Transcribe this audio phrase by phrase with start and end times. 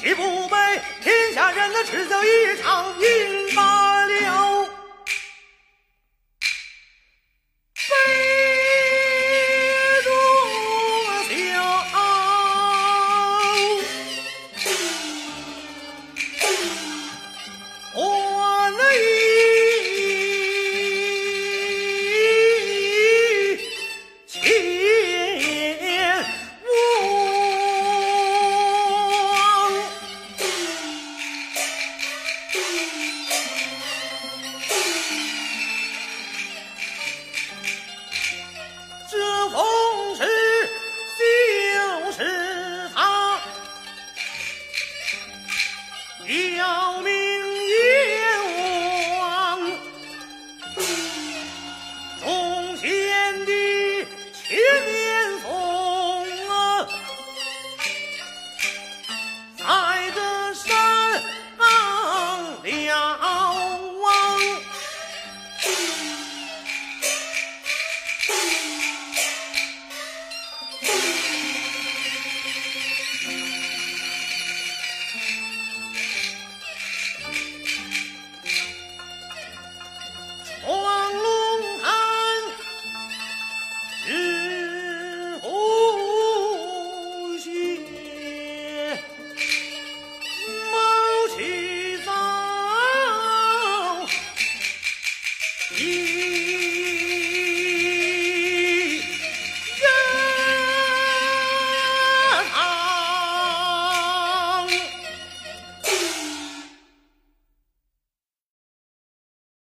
[0.00, 0.56] 岂不悲？
[1.02, 4.47] 天下人那耻笑一场，应罢了。